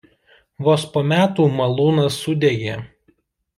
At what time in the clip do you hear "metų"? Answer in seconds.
1.11-1.45